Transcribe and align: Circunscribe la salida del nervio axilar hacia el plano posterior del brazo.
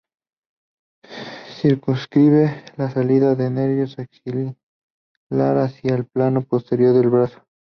Circunscribe 1.61 2.63
la 2.75 2.89
salida 2.89 3.35
del 3.35 3.53
nervio 3.53 3.83
axilar 3.83 5.57
hacia 5.59 5.93
el 5.93 6.07
plano 6.07 6.41
posterior 6.41 6.95
del 6.95 7.11
brazo. 7.11 7.43